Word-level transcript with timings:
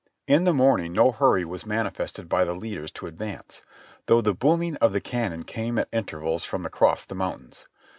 In 0.25 0.45
the 0.45 0.51
morning 0.53 0.93
no 0.93 1.11
hurry 1.11 1.45
was 1.45 1.63
manifested 1.67 2.27
by 2.27 2.43
the 2.43 2.55
leaders 2.55 2.89
to 2.93 3.05
ad 3.07 3.19
vance, 3.19 3.61
though 4.07 4.19
the 4.19 4.33
booming 4.33 4.75
ot 4.81 4.93
the 4.93 4.99
cannon 4.99 5.43
came 5.43 5.77
at 5.77 5.89
intervals 5.91 6.43
from 6.43 6.65
across 6.65 7.05
the 7.05 7.13
mountains. 7.13 7.67